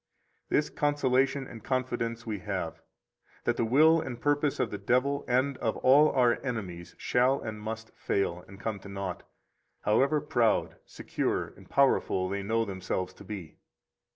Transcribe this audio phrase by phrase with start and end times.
[0.49, 2.81] 70 This consolation and confidence we have,
[3.43, 7.61] that the will and purpose of the devil and of all our enemies shall and
[7.61, 9.21] must fail and come to naught,
[9.81, 13.57] however proud, secure, and powerful they know themselves to be.